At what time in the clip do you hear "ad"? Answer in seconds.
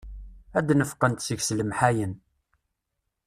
0.57-0.69